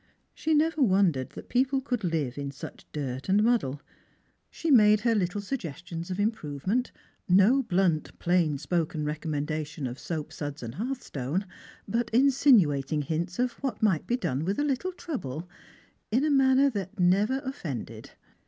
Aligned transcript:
She 0.33 0.55
never 0.55 0.81
wondered 0.81 1.29
that 1.33 1.47
people 1.47 1.79
could 1.79 2.03
live 2.03 2.35
in 2.35 2.49
such 2.49 2.87
dirt 2.91 3.29
and 3.29 3.43
muddle. 3.43 3.83
She 4.49 4.71
made 4.71 5.01
her 5.01 5.13
little 5.13 5.41
suggestions 5.41 6.09
of 6.09 6.19
improvement— 6.19 6.91
no 7.43 7.61
blunt 7.61 8.17
plain 8.17 8.57
spoken 8.57 9.05
recommendation 9.05 9.85
of 9.85 9.99
soap 9.99 10.33
suds 10.33 10.63
and 10.63 10.73
hearthstone, 10.73 11.45
but 11.87 12.09
insinuating 12.09 13.03
hints 13.03 13.37
of 13.37 13.51
what 13.61 13.83
might 13.83 14.07
be 14.07 14.17
done 14.17 14.43
with 14.43 14.57
a 14.57 14.63
little 14.63 14.91
trouble— 14.91 15.47
in 16.11 16.25
a 16.25 16.31
manner 16.31 16.71
that 16.71 16.99
never 16.99 17.37
offended. 17.45 18.09